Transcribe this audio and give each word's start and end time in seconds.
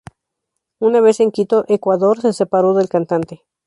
Una 0.79 0.99
vez 0.99 1.19
en 1.19 1.29
Quito, 1.31 1.63
Ecuador, 1.67 2.19
se 2.21 2.33
separó 2.33 2.73
del 2.73 2.89
cantante. 2.89 3.43